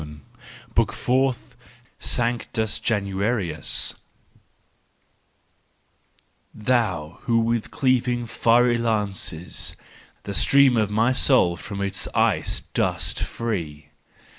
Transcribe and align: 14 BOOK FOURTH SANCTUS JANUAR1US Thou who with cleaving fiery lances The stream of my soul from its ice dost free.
14 0.01 0.21
BOOK 0.73 0.93
FOURTH 0.93 1.55
SANCTUS 1.99 2.79
JANUAR1US 2.79 3.93
Thou 6.55 7.19
who 7.25 7.37
with 7.41 7.69
cleaving 7.69 8.25
fiery 8.25 8.79
lances 8.79 9.75
The 10.23 10.33
stream 10.33 10.75
of 10.75 10.89
my 10.89 11.11
soul 11.13 11.55
from 11.55 11.81
its 11.81 12.07
ice 12.15 12.61
dost 12.73 13.19
free. 13.19 13.89